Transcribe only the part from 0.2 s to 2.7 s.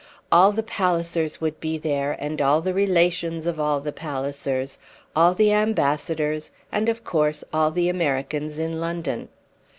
All the Pallisers would be there, and all